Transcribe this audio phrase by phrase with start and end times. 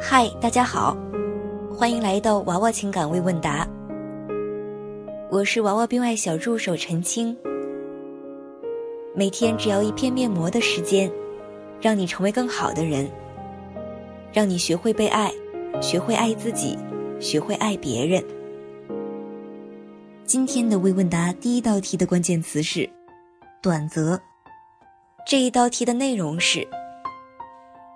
[0.00, 0.96] 嗨，大家好，
[1.76, 3.68] 欢迎来到娃娃情感微问答。
[5.28, 7.36] 我是娃娃编外小助手陈青。
[9.14, 11.10] 每天只要一片面膜的时间，
[11.80, 13.10] 让你成为更好的人，
[14.32, 15.32] 让你学会被爱，
[15.82, 16.78] 学会爱自己，
[17.18, 18.24] 学会爱别人。
[20.24, 22.88] 今天的微问答第一道题的关键词是
[23.60, 24.18] “短则”。
[25.26, 26.66] 这一道题的内容是：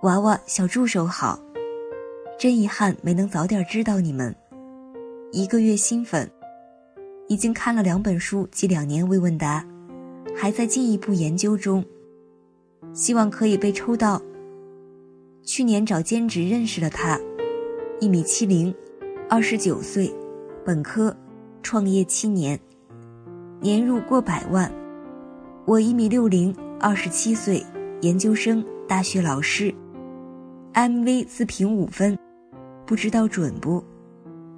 [0.02, 1.38] 娃娃小助手好。
[2.42, 4.34] 真遗憾没能早点知道你们。
[5.30, 6.28] 一个月新粉，
[7.28, 9.64] 已经看了两本书及两年未问答，
[10.34, 11.84] 还在进一步研究中。
[12.92, 14.20] 希望可以被抽到。
[15.44, 17.16] 去年找兼职认识了他，
[18.00, 18.74] 一米七零，
[19.30, 20.12] 二十九岁，
[20.64, 21.16] 本科，
[21.62, 22.58] 创业七年，
[23.60, 24.68] 年入过百万。
[25.64, 27.64] 我一米六零，二十七岁，
[28.00, 29.72] 研究生，大学老师。
[30.74, 32.18] MV 自评五分。
[32.92, 33.82] 不知道准不？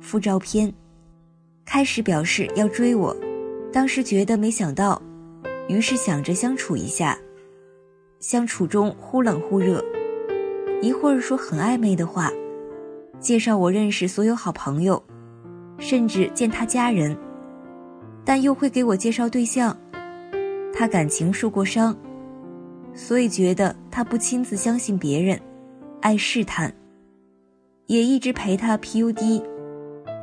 [0.01, 0.75] 附照片，
[1.65, 3.17] 开始表示要追我，
[3.73, 5.01] 当时觉得没想到，
[5.69, 7.17] 于是想着相处一下。
[8.19, 9.81] 相处中忽冷忽热，
[10.83, 12.29] 一会儿说很暧昧的话，
[13.21, 15.01] 介绍我认识所有好朋友，
[15.79, 17.17] 甚至见他家人，
[18.25, 19.79] 但又会给我介绍对象。
[20.73, 21.97] 他感情受过伤，
[22.95, 25.41] 所以觉得他不亲自相信别人，
[26.01, 26.75] 爱试探。
[27.87, 29.43] 也一直陪他 PUD，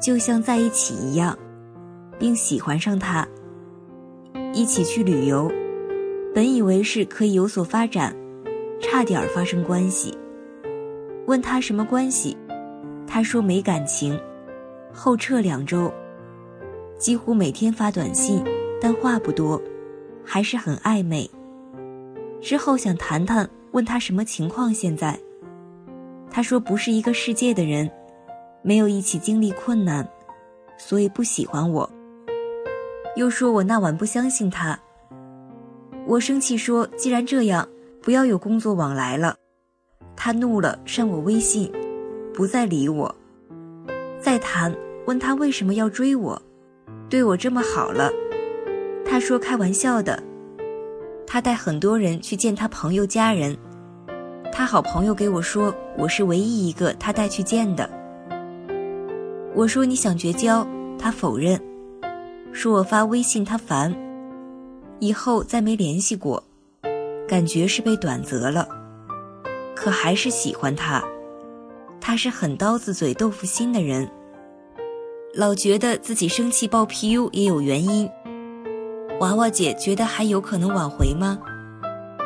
[0.01, 1.37] 就像在一起一样，
[2.17, 3.27] 并喜欢上他。
[4.53, 5.51] 一起去旅游，
[6.33, 8.15] 本以为是可以有所发展，
[8.81, 10.17] 差点发生关系。
[11.27, 12.35] 问他什么关系，
[13.05, 14.19] 他说没感情。
[14.93, 15.89] 后撤两周，
[16.97, 18.43] 几乎每天发短信，
[18.81, 19.61] 但话不多，
[20.25, 21.29] 还是很暧昧。
[22.41, 25.17] 之后想谈谈，问他什么情况现在。
[26.31, 27.91] 他说不是一个世界的人，
[28.63, 30.07] 没有一起经历困难，
[30.77, 31.91] 所以不喜欢我。
[33.17, 34.79] 又说我那晚不相信他。
[36.07, 37.67] 我生气说，既然这样，
[38.01, 39.35] 不要有工作往来了。
[40.15, 41.71] 他怒了，删我微信，
[42.33, 43.13] 不再理我。
[44.19, 44.73] 再谈，
[45.05, 46.41] 问他为什么要追我，
[47.09, 48.09] 对我这么好了。
[49.05, 50.23] 他说开玩笑的。
[51.27, 53.57] 他带很多人去见他朋友家人。
[54.51, 57.89] 他好朋友给我说，我是唯一一个他带去见的。
[59.55, 60.67] 我说你想绝交，
[60.99, 61.59] 他否认，
[62.51, 63.95] 说我发微信他烦，
[64.99, 66.43] 以后再没联系过，
[67.27, 68.67] 感觉是被短择了，
[69.73, 71.01] 可还是喜欢他。
[72.01, 74.09] 他是很刀子嘴豆腐心的人，
[75.33, 78.09] 老觉得自己生气爆 PU 也有原因。
[79.21, 81.39] 娃娃姐觉得还有可能挽回吗？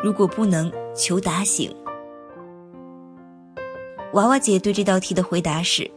[0.03, 1.73] 如果不能，求打醒。
[4.15, 5.91] 娃娃姐对这道题的回答是：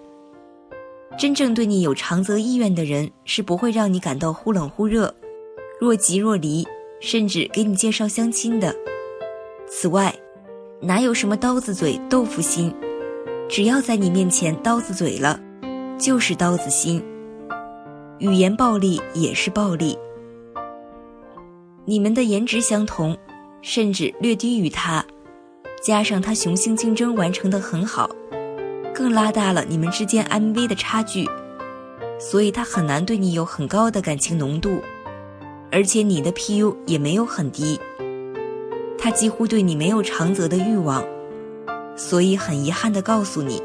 [1.16, 5.14] 真正对你有长则意愿的人，是不会让你感到忽冷忽热、
[5.78, 6.66] 若即若离，
[6.98, 8.74] 甚至给你介绍相亲的。
[9.68, 10.12] 此外，
[10.80, 12.74] 哪有什么刀子嘴豆腐心？
[13.48, 15.38] 只要在你面前刀子嘴了，
[15.96, 17.00] 就是刀子心。
[18.18, 19.96] 语言暴力也是暴力。
[21.84, 23.16] 你们的颜值相同，
[23.62, 25.04] 甚至略低于他。
[25.81, 28.11] 加上他雄性竞争完成的很好，
[28.94, 31.28] 更拉大了你们之间 MV 的差距，
[32.19, 34.81] 所以他很难对你有很高的感情浓度，
[35.71, 37.81] 而且你的 PU 也没有很低，
[38.99, 41.05] 他几乎对你没有长则的欲望，
[41.97, 43.62] 所以很遗憾的告诉你，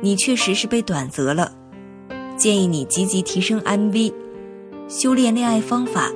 [0.00, 1.52] 你确实是被短择了，
[2.36, 4.12] 建议你积极提升 MV，
[4.88, 6.10] 修炼恋爱方法，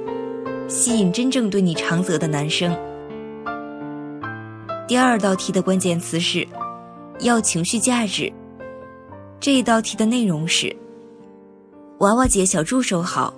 [0.66, 2.74] 吸引真正对你长则的男生。
[4.88, 6.48] 第二道题的关键词是，
[7.20, 8.32] 要情绪价值。
[9.38, 10.74] 这一道题的内容是：
[11.98, 13.34] 娃娃姐小助手好，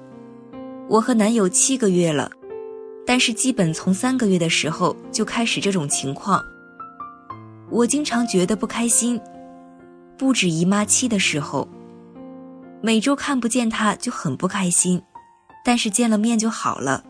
[0.89, 2.31] 我和男友七个月了，
[3.05, 6.41] 但是基本从三个月的时候就开始这种情况。
[7.69, 9.21] 我经常觉得不开心，
[10.17, 11.67] 不止姨妈期的时候，
[12.81, 15.03] 每周看不见他就很不开心，
[15.65, 17.03] 但是见了面就好了。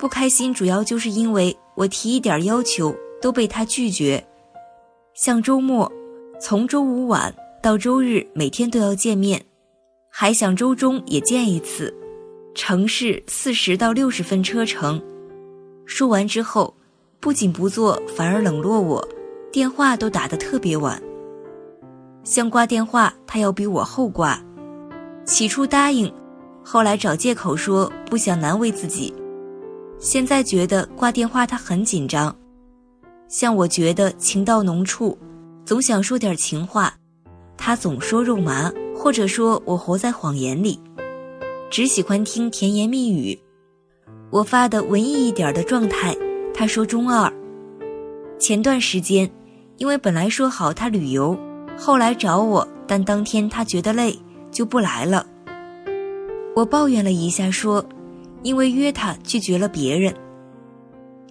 [0.00, 2.92] 不开心主要就是因为我提一点要求。
[3.20, 4.24] 都被他拒绝，
[5.14, 5.90] 像周末，
[6.40, 9.44] 从周五晚到周日每天都要见面，
[10.10, 11.94] 还想周中也见一次，
[12.54, 15.02] 城市四十到六十分车程。
[15.84, 16.74] 说完之后，
[17.20, 19.06] 不仅不做，反而冷落我，
[19.50, 21.02] 电话都打得特别晚。
[22.24, 24.40] 像挂电话，他要比我后挂。
[25.24, 26.12] 起初答应，
[26.62, 29.14] 后来找借口说不想难为自己，
[29.98, 32.36] 现在觉得挂电话他很紧张。
[33.28, 35.18] 像我觉得情到浓处，
[35.64, 36.94] 总想说点情话，
[37.56, 40.78] 他总说肉麻，或者说我活在谎言里，
[41.70, 43.38] 只喜欢听甜言蜜语。
[44.30, 46.16] 我发的文艺一点的状态，
[46.54, 47.32] 他说中二。
[48.38, 49.30] 前段时间，
[49.78, 51.36] 因为本来说好他旅游，
[51.76, 54.16] 后来找我，但当天他觉得累，
[54.50, 55.26] 就不来了。
[56.54, 57.84] 我抱怨了一下，说，
[58.42, 60.14] 因为约他拒绝了别人。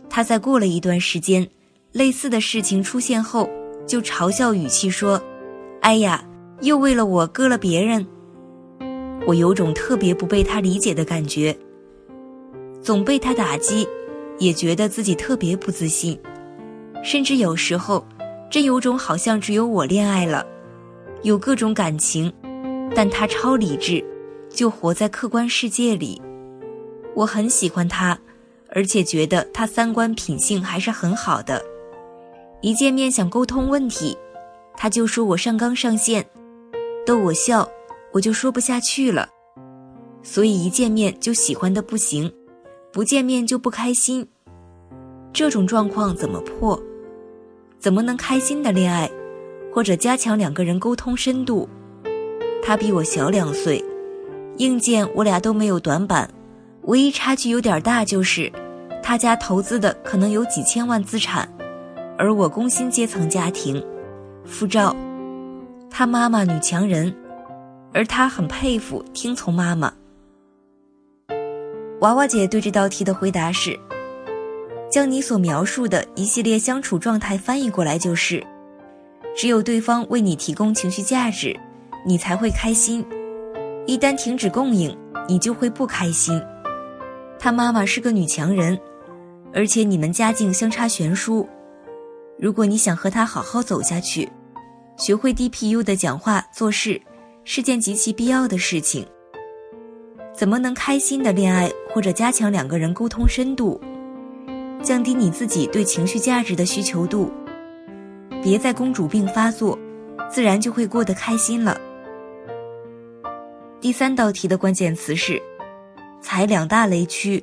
[0.10, 1.48] 他在过了一段时间，
[1.96, 3.50] 类似的事情出现后，
[3.88, 5.24] 就嘲笑语气说
[5.80, 6.22] ：“哎呀，
[6.60, 8.06] 又为了我割了别人。”
[9.26, 11.58] 我有种特别不被他理解的感觉，
[12.82, 13.88] 总被他打击，
[14.40, 16.20] 也觉得自己特别不自信，
[17.02, 18.06] 甚至有时候，
[18.52, 20.46] 真有种好像只有我恋爱了，
[21.24, 22.30] 有各种感情，
[22.94, 24.04] 但他超理智，
[24.50, 26.22] 就活在客观世界里。
[27.16, 28.20] 我很喜欢他。
[28.72, 31.64] 而且觉得他三观品性还是很好的，
[32.66, 34.18] 一见面想沟通问题，
[34.76, 36.26] 他就说我上纲上线，
[37.06, 37.70] 逗我笑，
[38.12, 39.30] 我就说不下去了，
[40.24, 42.34] 所以一见面就喜欢的不行，
[42.92, 44.28] 不见面就不开心。
[45.32, 46.82] 这种状况怎么破？
[47.78, 49.08] 怎么能开心的恋爱，
[49.72, 51.70] 或者加强两个人沟通深度？
[52.64, 53.80] 他比我小两岁，
[54.58, 56.28] 硬件我俩都没有短板，
[56.86, 58.52] 唯一差距有点大就是。
[59.04, 61.48] 他家投资的可能有几千万资产，
[62.18, 63.86] 而我工薪阶层家庭，
[64.46, 64.96] 复照，
[65.90, 67.14] 他妈妈女强人，
[67.94, 69.94] 而他很佩服听从妈妈。
[72.02, 73.78] 娃娃姐对这道题的回答是：
[74.90, 78.42] 将你所描述的一系列相处状态翻译过来就是，
[79.36, 81.58] 只有对方为你提供情绪价值，
[82.06, 83.04] 你才会开心；
[83.86, 84.96] 一旦停止供应，
[85.28, 86.42] 你就会不开心。
[87.38, 88.80] 他妈妈是个女强人。
[89.54, 91.48] 而且你们家境相差悬殊，
[92.38, 94.30] 如果你想和他好好走下去，
[94.98, 97.02] 学会 DPU 的讲话做事
[97.46, 99.06] 是件极其必要的事情。
[100.34, 103.80] 怎么能开心的恋爱，或者加强两个人沟通深度，
[104.84, 107.32] 降低你自己对情绪价值的需求度，
[108.44, 109.80] 别在公主病发作，
[110.30, 111.80] 自然就会过得开心了。
[113.80, 115.42] 第三道题的关键词是
[116.20, 117.42] 踩两大雷区。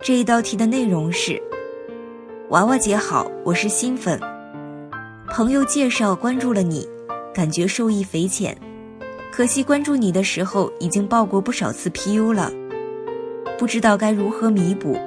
[0.00, 1.40] 这一道题的内容是：
[2.52, 4.20] 娃娃姐好，我是新粉，
[5.28, 6.86] 朋友介绍关注了你，
[7.32, 8.54] 感觉受益匪浅，
[9.32, 12.52] 可惜关注你的时候已经报过不少次 PU 了，
[13.58, 14.98] 不知道该如何弥补，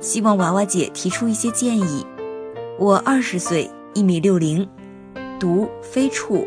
[0.00, 2.06] 希望娃娃姐提出一些建议。
[2.78, 4.66] 我二十岁，一米六零，
[5.38, 6.46] 独非处；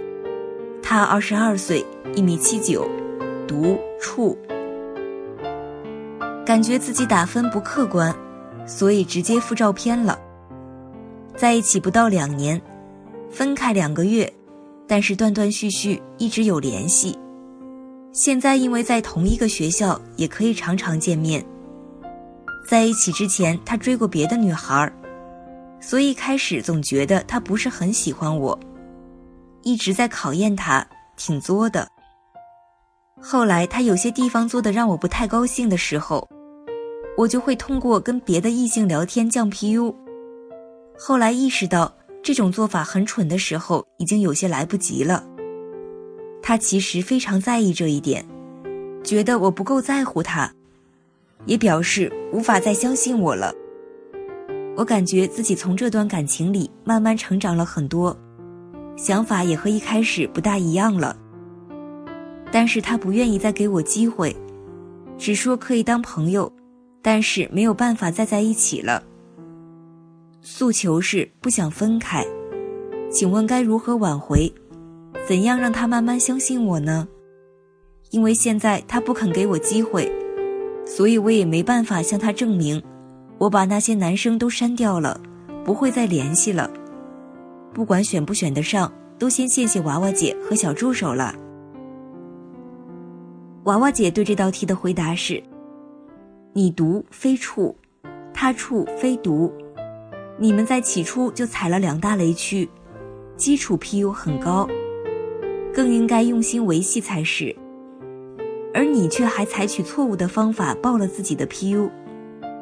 [0.82, 1.86] 他二十二岁，
[2.16, 2.90] 一米七九，
[3.48, 4.36] 独处。
[6.44, 8.12] 感觉自己打分不客观，
[8.66, 10.18] 所以直接附照片了。
[11.42, 12.62] 在一起不到两年，
[13.32, 14.32] 分开两个月，
[14.88, 17.18] 但是断断续续一直有联系。
[18.12, 21.44] 现在因为在同一个学校，也可以常常见面。
[22.68, 24.94] 在一起之前，他追过别的女孩，
[25.80, 28.60] 所以开始总觉得他不是很喜欢我，
[29.64, 30.86] 一直在考验他，
[31.18, 31.88] 挺作的。
[33.20, 36.30] 后来他有些地方做的让我不太高兴的时候。
[37.18, 39.92] 我就会通过跟别的异性聊天降 PU。
[41.04, 45.26] 后来意识到这种做法很蠢的时候，已经有些来不及了。
[46.44, 48.24] 他其实非常在意这一点，
[49.04, 50.54] 觉得我不够在乎他，
[51.48, 53.52] 也表示无法再相信我了。
[54.78, 58.16] 我感觉自己从这段感情里慢慢成长了很多，
[58.96, 61.18] 想法也和一开始不大一样了。
[62.52, 64.36] 但是他不愿意再给我机会，
[65.18, 66.54] 只说可以当朋友。
[67.02, 69.02] 但是没有办法再在一起了。
[70.42, 72.26] 诉求是不想分开，
[73.12, 74.52] 请问该如何挽回？
[75.28, 77.08] 怎样让他慢慢相信我呢？
[78.10, 80.12] 因为现在他不肯给我机会，
[80.86, 82.82] 所以我也没办法向他证明，
[83.38, 85.22] 我把那些男生都删掉了，
[85.64, 86.70] 不会再联系了。
[87.72, 91.36] 不管选不选得上，都先谢谢娃娃姐和小助手了。
[93.66, 95.42] 娃娃姐对这道题的回答是。
[96.54, 97.74] 你读非处，
[98.34, 99.54] 他处非读，
[100.42, 102.68] 你们在起初就踩了两大雷区，
[103.38, 104.68] 基础 PU 很高，
[105.72, 107.56] 更应该用心维系才是。
[108.74, 111.88] 而你却还采取错误的方法爆了自己的 PU。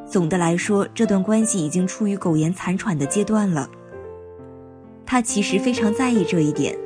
[0.05, 3.69] 总的来说，这段关系已经处于苟延残喘的阶段了。
[5.05, 6.77] 他其实非常在意这一点，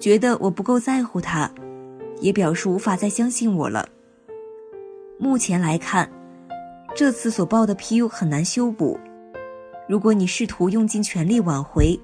[0.00, 1.52] 觉得我不够在乎他，
[2.22, 3.86] 也表示无法再相信我了。
[5.18, 6.10] 目前来看。
[6.94, 9.00] 这次所报的 PU 很难修补，
[9.88, 11.98] 如果你试图用尽全力挽回，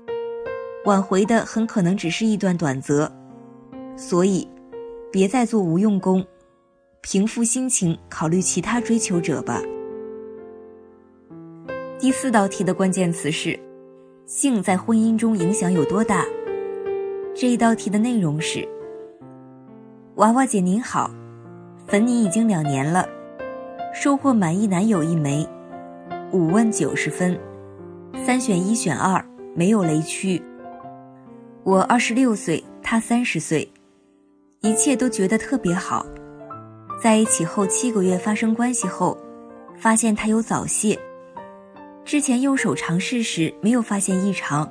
[0.85, 3.11] 挽回的很可能只是一段短则，
[3.97, 4.49] 所以，
[5.13, 6.25] 别再做无用功，
[7.01, 9.63] 平复心情，考虑其他追求者吧。
[11.99, 13.59] 第四道题的关键词是，
[14.27, 16.25] 性在婚姻中影响有多大？
[17.35, 18.67] 这一道题的内容是：
[20.17, 21.11] 娃娃姐您好，
[21.87, 23.09] 粉你已经两年了，
[23.95, 25.49] 收获满意男友一枚，
[26.33, 27.39] 五问九十分，
[28.25, 30.43] 三选一选二，没有雷区。
[31.65, 33.71] 我二十六岁，他三十岁，
[34.61, 36.05] 一切都觉得特别好。
[37.03, 39.17] 在一起后七个月发生关系后，
[39.77, 40.99] 发现他有早泄。
[42.05, 44.71] 之前用手尝试时没有发现异常，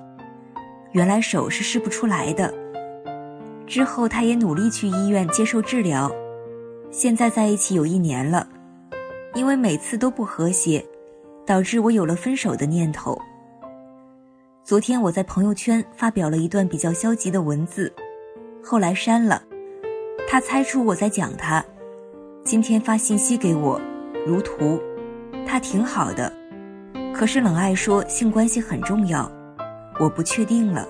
[0.92, 2.54] 原来手是试不出来的。
[3.66, 6.12] 之后他也努力去医院接受治疗，
[6.92, 8.48] 现在在一起有一年了。
[9.34, 10.84] 因为每次都不和谐，
[11.46, 13.20] 导致我有了分手的念头。
[14.68, 17.90] 昨天我在朋友圈发表了一段比较消极的文字，
[18.62, 19.42] 后来删了。
[20.28, 21.64] 他猜出我在讲他，
[22.44, 23.80] 今天发信息给我，
[24.26, 24.78] 如图，
[25.48, 26.34] 他挺好的，
[27.16, 29.32] 可是冷爱说性关系很重要，
[30.02, 30.86] 我不确定了，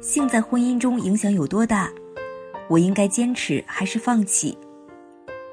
[0.00, 1.88] 性在婚姻中影响有多大？
[2.68, 4.58] 我应该坚持还是放弃？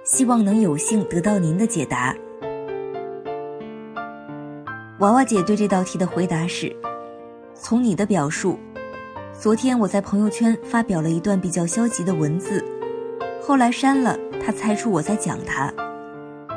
[0.04, 2.16] 希望能有幸得到您的解答。
[4.98, 6.76] 娃娃姐对这道题的回答是。
[7.68, 8.60] 从你的表述，
[9.34, 12.64] 昨天我在朋友圈发表了一段比较消极的文字，
[13.42, 14.16] 后来删了。
[14.40, 15.74] 他猜出我在讲他，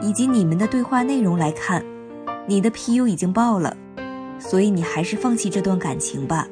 [0.02, 1.82] 以及你们的对话内容来看，
[2.46, 3.74] 你的 PU 已经爆了，
[4.38, 6.46] 所以你还是放弃这段感情吧。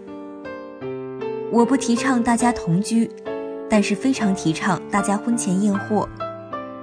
[1.53, 3.11] 我不提倡大家同居，
[3.69, 6.09] 但是非常提倡大家婚前验货。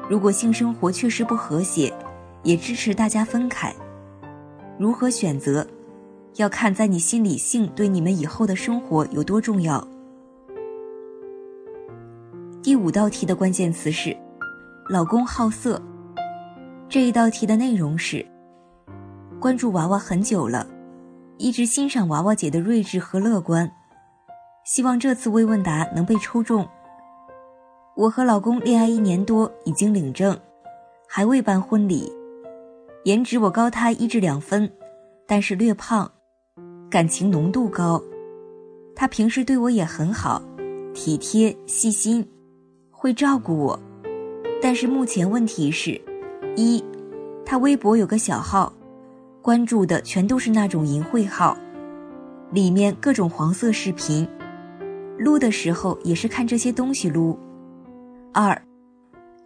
[0.07, 1.91] 如果性生活确实不和谐，
[2.43, 3.73] 也支持大家分开。
[4.77, 5.65] 如何选择？
[6.35, 9.87] 要看在你心里，性对你们以后的生活有多重要。
[12.61, 14.15] 第五道题的关键词是
[14.89, 15.81] “老公好色”。
[16.89, 18.25] 这一道题的内容是：
[19.39, 20.65] 关注娃娃很久了，
[21.37, 23.71] 一直欣赏娃娃姐的睿智和乐观，
[24.65, 26.67] 希望这次微问答能被抽中。
[27.95, 30.39] 我和老公恋爱一年多，已经领证，
[31.07, 32.11] 还未办婚礼。
[33.03, 34.71] 颜值我高他一至两分，
[35.27, 36.09] 但是略胖。
[36.93, 37.99] 感情浓度高，
[38.95, 40.39] 他平时对我也很好，
[40.93, 42.23] 体贴细心，
[42.91, 43.79] 会照顾我。
[44.61, 45.99] 但是目前问题是，
[46.55, 46.83] 一，
[47.43, 48.71] 他微博有个小号，
[49.41, 51.57] 关注的全都是那种淫秽号，
[52.51, 54.27] 里面各种黄色视频，
[55.17, 57.35] 撸的时候也是看这些东西撸。
[58.31, 58.61] 二，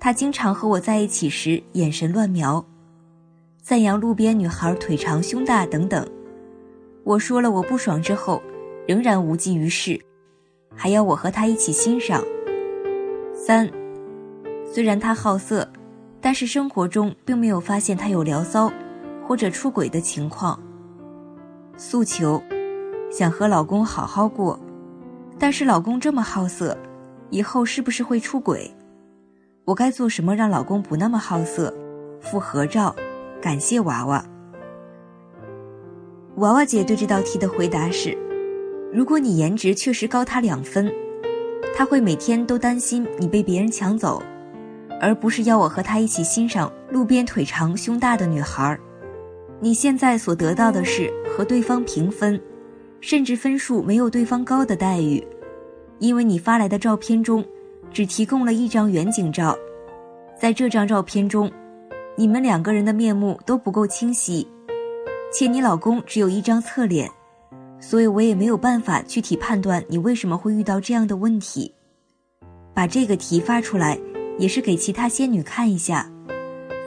[0.01, 2.65] 他经常和我在一起时眼神乱瞄，
[3.61, 6.05] 赞扬路边女孩腿长胸大等等。
[7.07, 8.43] 我说了我不爽之后，
[8.85, 9.97] 仍然无济于事，
[10.75, 12.21] 还要我和他一起欣赏。
[13.33, 13.71] 三，
[14.69, 15.65] 虽然他好色，
[16.19, 18.69] 但是生活中并没有发现他有聊骚
[19.25, 20.61] 或者出轨的情况。
[21.77, 22.43] 诉求，
[23.09, 24.59] 想和老公好好过，
[25.39, 26.77] 但是老公这么好色，
[27.29, 28.69] 以后是不是会出轨？
[29.63, 31.73] 我该做什么让老公不那么好色？
[32.19, 32.93] 附合照，
[33.41, 34.21] 感谢娃娃。
[36.37, 38.15] 娃娃姐对这道题的回答是：
[38.93, 40.93] 如果你颜值确实高他两分，
[41.75, 44.21] 他会每天都担心你被别人抢走，
[45.01, 48.77] 而不是要我和他一起欣赏路边腿长胸大的女孩。
[49.59, 52.39] 你现在所得到的是和对方平分，
[53.01, 55.25] 甚至分数没有对方高的待遇，
[55.97, 57.43] 因为你发来的照片中
[57.91, 59.57] 只提供了一张远景照，
[60.39, 61.51] 在这张照片中，
[62.15, 64.47] 你们两个人的面目都不够清晰。
[65.31, 67.09] 且你老公只有一张侧脸，
[67.79, 71.73] 所以我也没有办法具体判断你为什么会遇到这样的问题。
[72.73, 73.99] 把这个题发出来，
[74.37, 76.09] 也是给其他仙女看一下。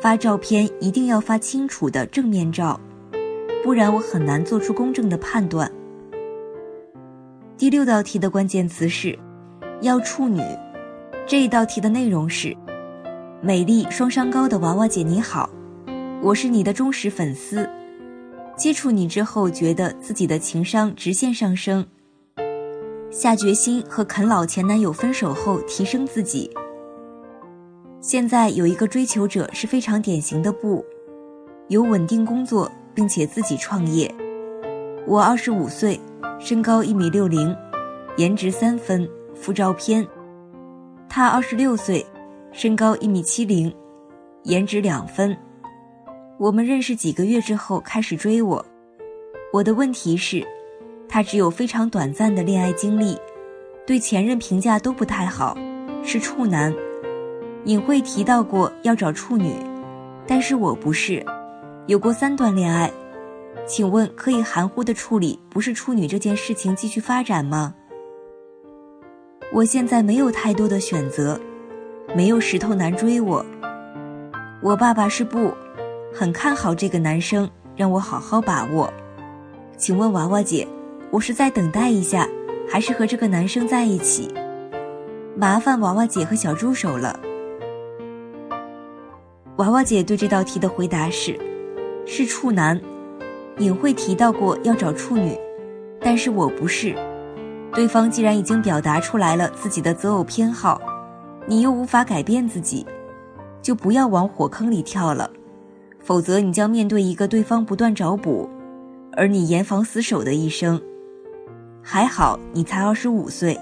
[0.00, 2.80] 发照片一定要发清楚的正面照，
[3.62, 5.70] 不然我很难做出公正的判断。
[7.58, 9.18] 第六道题的关键词是
[9.82, 10.40] “要处女”，
[11.26, 12.56] 这一道题的内容是：
[13.42, 15.50] 美丽双商高的娃娃姐你好，
[16.22, 17.68] 我是你的忠实粉丝。
[18.60, 21.86] 接触你之后，觉得自己的情商直线上升。
[23.10, 26.50] 下决心和啃老前男友分手后，提升自己。
[28.02, 30.84] 现在有一个追求者是非常典型的不，
[31.68, 34.14] 有稳定工作，并且自己创业。
[35.06, 35.98] 我二十五岁，
[36.38, 37.56] 身高一米六零，
[38.18, 40.06] 颜值三分，附照片。
[41.08, 42.04] 他二十六岁，
[42.52, 43.74] 身高一米七零，
[44.42, 45.34] 颜值两分。
[46.40, 48.64] 我们认识几个月之后开始追我，
[49.52, 50.42] 我的问题是，
[51.06, 53.14] 他只有非常短暂的恋爱经历，
[53.86, 55.54] 对前任评价都不太好，
[56.02, 56.74] 是处男。
[57.66, 59.52] 隐晦提到过要找处女，
[60.26, 61.22] 但是我不是，
[61.86, 62.90] 有过三段恋爱。
[63.66, 67.74] 请问可以含糊的处理不是处女这件事情继续发展吗？
[69.52, 71.38] 我现在没有太多的选择，
[72.16, 73.44] 没有石头男追我。
[74.62, 75.52] 我爸爸是不，
[76.12, 78.92] 很看好这个男生，让我好好把握。
[79.76, 80.66] 请问娃娃姐，
[81.10, 82.28] 我是在等待一下，
[82.68, 84.32] 还是和这个男生在一起？
[85.36, 87.18] 麻烦娃娃姐和小助手了。
[89.56, 91.38] 娃娃姐对这道题的回答是：
[92.04, 92.78] 是处男，
[93.58, 95.38] 隐晦提到过要找处女，
[96.00, 96.94] 但是我不是。
[97.72, 100.80] 对方既然已经表达出来了自己的择偶偏好，
[101.46, 102.84] 你又无法改变自己，
[103.62, 105.30] 就不要往火坑里跳了，
[106.02, 108.48] 否则你将面对一个对方不断找补，
[109.12, 110.80] 而你严防死守的一生。
[111.82, 113.58] 还好你才二十五岁，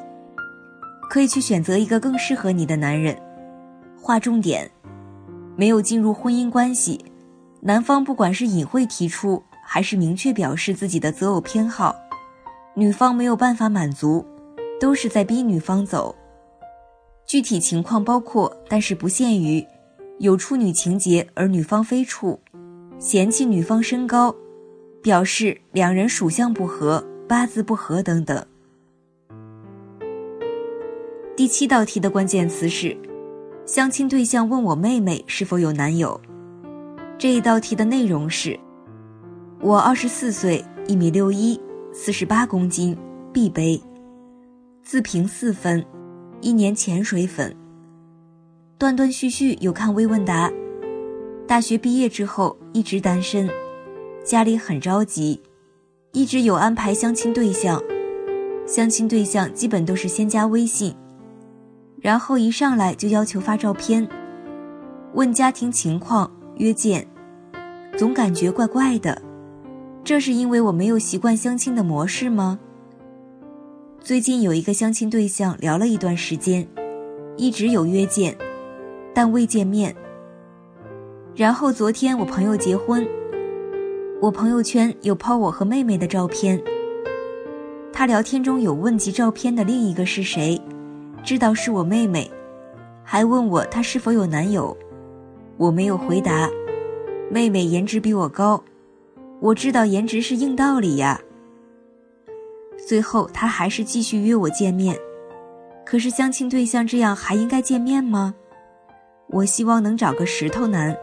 [1.10, 3.16] 可以去选择一个更适合你的男人。
[4.00, 4.70] 划重点。
[5.56, 7.04] 没有进入婚姻关系，
[7.60, 11.96] 男方不管是隐晦提出，还是明确表示自己的择偶偏好，
[12.74, 14.24] 女方没有办法满足，
[14.80, 16.14] 都是在逼女方走。
[17.26, 19.66] 具体情况包括，但是不限于，
[20.18, 22.40] 有处女情节而女方非处，
[22.98, 24.34] 嫌弃女方身高，
[25.00, 28.44] 表示两人属相不合、八字不合等等。
[31.36, 32.96] 第七道题的关键词是。
[33.64, 36.18] 相亲对象问我妹妹是否有男友，
[37.18, 38.58] 这一道题的内容是：
[39.60, 41.60] 我二十四岁，一米六一，
[41.92, 42.96] 四十八公斤
[43.30, 43.78] ，B 杯，
[44.82, 45.84] 自评四分，
[46.40, 47.54] 一年潜水粉。
[48.78, 50.48] 断断续续有看微问答，
[51.48, 53.50] 大学毕业之后一直单身，
[54.24, 55.42] 家里很着急，
[56.12, 57.82] 一直有安排相亲对象，
[58.68, 60.94] 相亲对象基本都是先加微信。
[62.00, 64.08] 然后一上来就要求发照片，
[65.14, 67.04] 问家庭情况，约见，
[67.96, 69.20] 总感觉怪怪的。
[70.04, 72.60] 这是因为我没有习惯相亲的模式吗？
[74.00, 76.68] 最近有一个相亲对象聊了一段时间，
[77.36, 78.38] 一直有约见，
[79.14, 79.94] 但未见面。
[81.34, 83.06] 然后昨天我朋友结婚，
[84.20, 86.60] 我朋友圈有抛我和妹妹的照片。
[87.92, 90.60] 他聊天中有问及照片的另一个是谁。
[91.24, 92.30] 知道是我妹妹，
[93.02, 94.76] 还问我她是否有男友，
[95.56, 96.48] 我没有回答。
[97.30, 98.62] 妹妹颜值比我高，
[99.40, 101.20] 我知道颜值是硬道理呀。
[102.86, 104.96] 最后他还是继续约我见面，
[105.84, 108.34] 可是相亲对象这样还应该见面吗？
[109.30, 110.96] 我希望能找个石头男。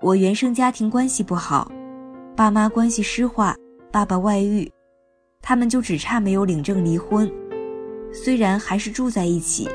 [0.00, 1.70] 我原生家庭关系不好，
[2.34, 3.54] 爸妈关系失化，
[3.92, 4.70] 爸爸外遇，
[5.40, 7.30] 他们就只差没有领证离婚。
[8.12, 9.68] 虽然还是住在一起，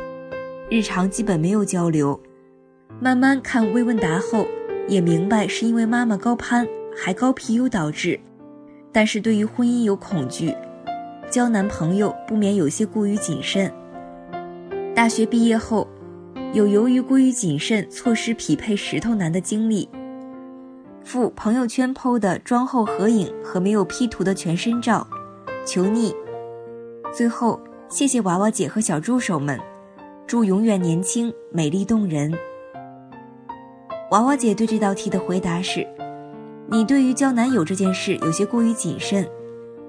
[0.69, 2.19] 日常基本没有交流。
[2.99, 4.45] 慢慢看微问答后，
[4.89, 8.19] 也明白是因为妈妈高攀还高 PU 导致。
[8.91, 10.53] 但是对于婚姻有恐惧，
[11.29, 13.71] 交男朋友不免有些过于谨慎。
[14.93, 15.87] 大学毕业后，
[16.57, 19.87] 有由于过于谨慎错失匹配石头男的经历。
[21.05, 25.07] 附朋友圈 PO 的妆后合影和没有 P 图的全身照，
[25.63, 26.15] 求逆。
[27.13, 27.59] 最后。
[27.89, 29.57] 谢谢娃娃姐和小助手们，
[30.25, 32.33] 祝永远年轻、美丽动人。
[34.11, 35.87] 娃娃姐对这道题的回答是：
[36.69, 39.25] 你对于交男友这件事有些过于谨慎，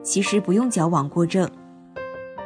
[0.01, 1.51] 其实不用矫枉过正。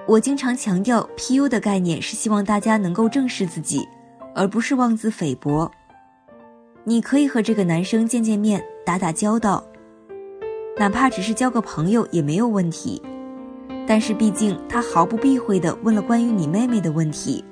[0.06, 3.86] 我经常强调，PU 的概念是希望大家能够正视自己，
[4.34, 5.70] 而不是妄自菲薄。
[6.84, 9.64] 你可以和这个男生见见面，打打交道，
[10.76, 13.00] 哪怕只是交个朋友也没有问题。
[13.86, 17.44] 但是毕竟他毫不避讳地问了关于你妹妹的问题，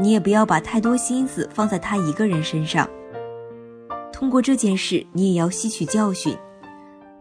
[0.00, 2.88] 你也不要把太多心思放在他一个人身上。
[4.12, 6.36] 通过这件事，你也要吸取教训，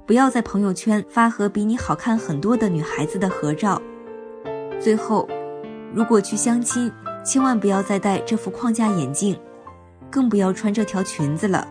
[0.06, 3.82] 不要在朋友圈发和比你好看很多的女孩子的合照。
[4.80, 5.28] 最后，
[5.94, 6.92] 如果去相亲，
[7.26, 9.36] 千万不要再戴这副框架眼镜，
[10.12, 11.68] 更不要穿这条裙子了。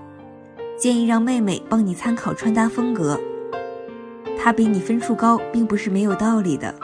[0.76, 3.18] 建议让妹妹帮你参考穿搭风格。
[4.36, 6.74] 她比你分数高，并不是没有道理的。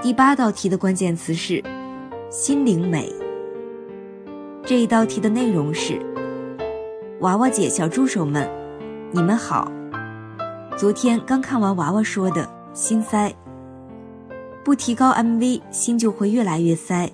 [0.00, 1.62] 第八道题的关键词是
[2.30, 3.12] “心灵美”。
[4.64, 6.00] 这一道题的内容是：
[7.20, 8.48] 娃娃姐、小助手们，
[9.10, 9.70] 你们好。
[10.78, 13.32] 昨天刚看完娃娃说的“心塞”，
[14.64, 17.10] 不提高 MV，心就会越来越塞。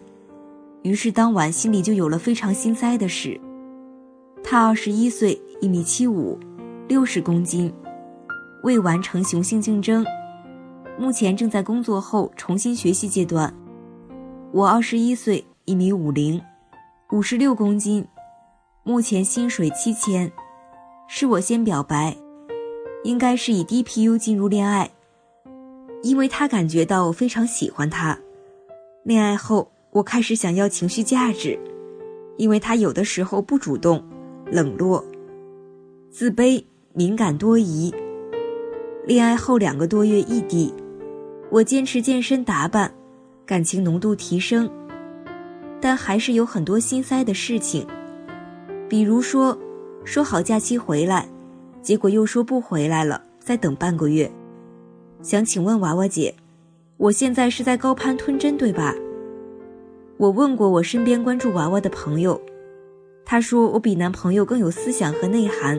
[0.83, 3.41] 于是当晚心里就有了非常心塞的事。
[4.45, 6.39] 他二十一岁，一米七五，
[6.87, 7.73] 六十公斤。
[8.65, 10.05] 未完成雄性竞争，
[10.99, 13.53] 目前正在工作后重新学习阶段。
[14.53, 16.41] 我二十一岁，一米五零，
[17.13, 18.07] 五十六公斤，
[18.83, 20.31] 目前薪水七千。
[21.07, 22.17] 是我先表白，
[23.05, 24.91] 应该是以 DPU 进入恋爱，
[26.03, 28.19] 因为他感觉到我非常喜欢他。
[29.05, 31.59] 恋爱后，我开始想要情绪价值，
[32.37, 34.03] 因为他有的时候不主动，
[34.51, 35.05] 冷落，
[36.11, 37.95] 自卑，敏感多疑。
[39.07, 40.73] 恋爱后两个多月异地，
[41.51, 42.93] 我坚持健身打扮，
[43.47, 44.71] 感情浓度提升，
[45.81, 47.87] 但还是有很多心塞的事情，
[48.89, 49.59] 比如说。
[50.05, 51.29] 说好假期回来，
[51.83, 54.31] 结果又说不回来了，再等半个月。
[55.21, 56.33] 想请问娃娃姐，
[56.97, 58.95] 我现在是在高攀吞针对吧？
[60.17, 62.41] 我问过我身边关注娃娃的朋友，
[63.25, 65.79] 他说我比男朋友更有思想和内涵，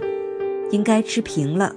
[0.72, 1.74] 应该吃平了。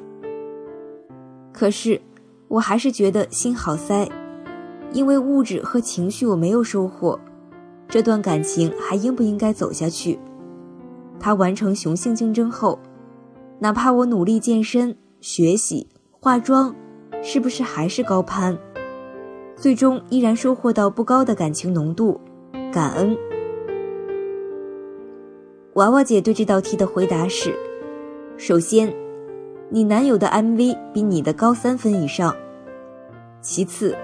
[1.53, 2.01] 可是
[2.49, 4.09] 我还是觉得心好塞，
[4.93, 7.19] 因为物质和情绪我没有收获，
[7.89, 10.19] 这段感情还应不应该走下去？
[11.21, 12.77] 他完成雄性竞争后，
[13.61, 16.75] 哪怕我努力健身、学习、化妆，
[17.23, 18.59] 是不是还是高攀？
[19.55, 22.21] 最终依然收获到不高的感情浓度，
[22.73, 23.17] 感恩。
[25.75, 27.55] 娃娃姐对这道题的回答是：
[28.37, 28.93] 首先，
[29.71, 32.35] 你男友的 MV 比你的高三分以上；
[33.41, 33.97] 其次，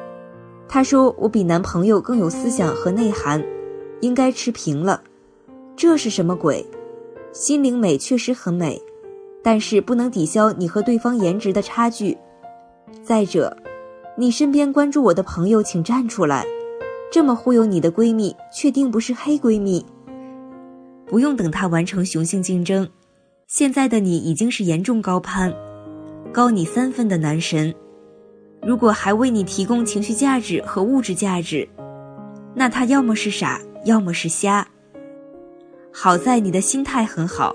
[0.68, 3.44] 他说我比男朋友更有思想和内涵，
[4.00, 5.02] 应该持平了。
[5.74, 6.64] 这是什么鬼？
[7.32, 8.80] 心灵美确实很美，
[9.42, 12.16] 但是不能抵消你和对方颜值的差距。
[13.04, 13.56] 再者，
[14.16, 16.44] 你身边关注我的朋友，请站出来！
[17.10, 19.84] 这么忽悠你的闺蜜，确定不是黑闺蜜？
[21.06, 22.88] 不用等她完成雄性竞争，
[23.46, 25.54] 现在的你已经是严重高攀，
[26.32, 27.74] 高你三分的男神。
[28.60, 31.66] 如果还为你提供情绪价值和物质价值，
[32.54, 34.68] 那他要么是傻，要么是瞎。
[35.90, 37.54] 好在你的心态很好，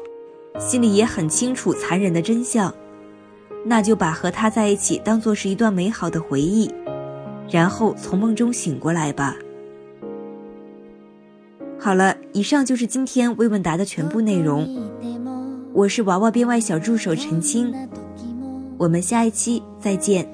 [0.57, 2.73] 心里也很清楚残忍的真相，
[3.65, 6.69] 那就把和他在一起当做是一段美好的回忆，
[7.49, 9.35] 然后从梦中醒过来吧。
[11.79, 14.67] 好了，以上就是今天微问答的全部内容。
[15.73, 17.73] 我是娃娃编外小助手陈青，
[18.77, 20.27] 我们下一期再见。